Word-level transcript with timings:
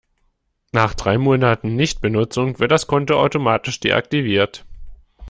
Nach 0.71 0.95
drei 0.95 1.19
Monaten 1.19 1.75
Nichtbenutzung 1.75 2.57
wird 2.57 2.71
das 2.71 2.87
Konto 2.87 3.19
automatisch 3.21 3.79
deaktiviert. 3.81 4.65